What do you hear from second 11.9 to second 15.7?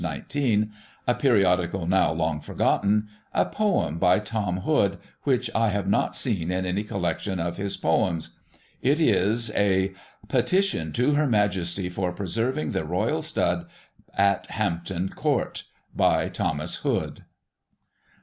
Preserving the Royal Stud at Hampton Court.